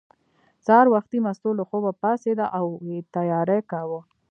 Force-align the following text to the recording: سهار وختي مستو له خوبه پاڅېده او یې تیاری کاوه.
سهار 0.65 0.85
وختي 0.93 1.17
مستو 1.25 1.49
له 1.59 1.63
خوبه 1.69 1.91
پاڅېده 2.01 2.45
او 2.57 2.65
یې 2.89 2.97
تیاری 3.15 3.59
کاوه. 3.71 3.99